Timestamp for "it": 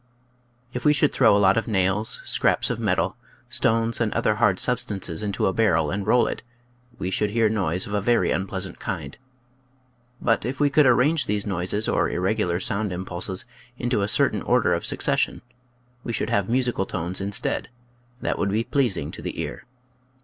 6.25-6.41